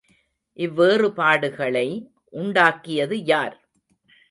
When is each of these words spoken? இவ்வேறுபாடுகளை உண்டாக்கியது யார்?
இவ்வேறுபாடுகளை 0.59 1.85
உண்டாக்கியது 2.33 3.15
யார்? 3.25 3.55